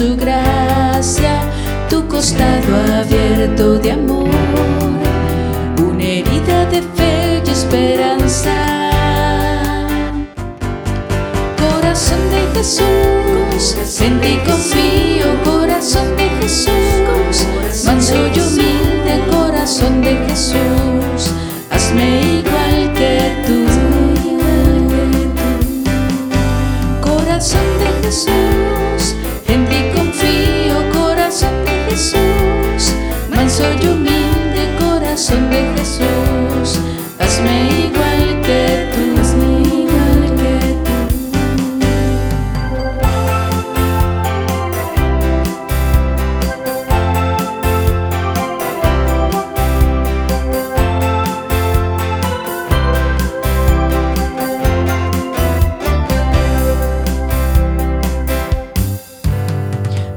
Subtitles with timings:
[0.00, 1.42] su gracia,
[1.90, 4.30] tu costado abierto de amor,
[5.76, 8.56] una herida de fe y esperanza.
[11.58, 17.44] Corazón de Jesús, en ti confío, corazón de Jesús,
[17.84, 21.30] manso y humilde, corazón de Jesús,
[21.70, 23.58] hazme igual que tú.
[27.02, 28.69] Corazón de Jesús,
[33.50, 36.78] manso y humilde, corazón de Jesús,
[37.18, 39.48] hazme igual que tú, hazme
[39.82, 40.94] igual que tú.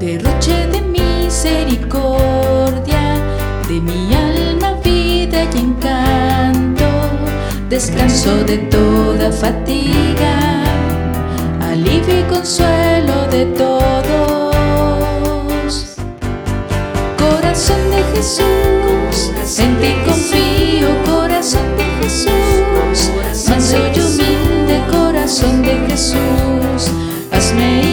[0.00, 2.59] derroche de misericordia,
[3.70, 6.88] de mi alma vida y encanto,
[7.68, 10.64] descanso de toda fatiga,
[11.60, 13.94] alivio y consuelo de todos.
[17.16, 23.12] Corazón de Jesús, en ti confío, corazón de Jesús,
[23.48, 26.90] manso y humilde, corazón de Jesús,
[27.30, 27.89] hazme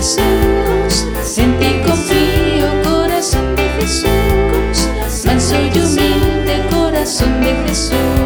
[0.00, 4.88] En ti confío, corazón de Jesús,
[5.26, 8.19] manso y humilde, corazón de Jesús,